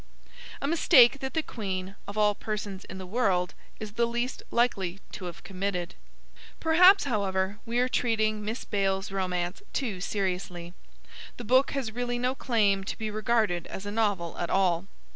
[0.63, 4.99] a mistake that the Queen, of all persons in the world, is the least likely
[5.11, 5.93] to have committed.
[6.59, 10.73] Perhaps, however, we are treating Miss Bayle's Romance too seriously.
[11.37, 14.87] The book has really no claim to be regarded as a novel at all.